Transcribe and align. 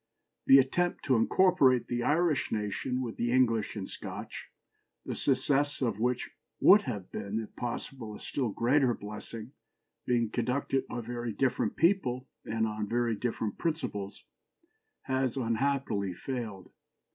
The 0.47 0.57
attempt 0.57 1.05
to 1.05 1.15
incorporate 1.15 1.85
the 1.85 2.01
Irish 2.01 2.51
nation 2.51 3.03
with 3.03 3.17
the 3.17 3.31
English 3.31 3.75
and 3.75 3.87
Scotch, 3.87 4.49
the 5.05 5.13
success 5.15 5.79
of 5.79 5.99
which 5.99 6.31
would 6.59 6.81
have 6.89 7.11
been, 7.11 7.39
if 7.39 7.55
possible, 7.55 8.15
a 8.15 8.19
still 8.19 8.49
greater 8.49 8.95
blessing, 8.95 9.51
being 10.07 10.31
conducted 10.31 10.87
by 10.87 11.01
very 11.01 11.31
different 11.33 11.75
people 11.75 12.27
and 12.43 12.65
on 12.65 12.87
very 12.89 13.13
different 13.15 13.59
principles, 13.59 14.23
has 15.03 15.37
unhappily 15.37 16.15
failed. 16.15 16.71